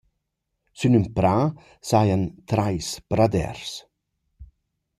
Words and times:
Sün 0.79 0.93
ün 0.99 1.05
prà 1.15 1.37
sejan 1.89 2.23
trais 2.49 2.87
praders. 3.09 3.67